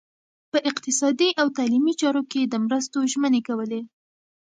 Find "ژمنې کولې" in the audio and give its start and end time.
3.11-3.81